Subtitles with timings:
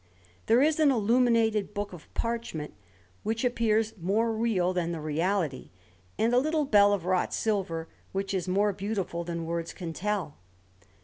[0.47, 2.73] There is an illuminated book of parchment,
[3.21, 5.69] which appears more real than the reality;
[6.17, 10.37] and a little bell of wrought silver, which is more beautiful than words can tell.